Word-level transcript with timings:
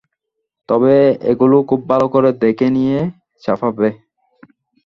তবে 0.69 0.95
ওগুলো 1.31 1.57
খুব 1.69 1.81
ভাল 1.89 2.03
করে 2.13 2.29
দেখে 2.43 2.67
নিয়ে 2.75 2.99
ছাপাবে। 3.43 3.89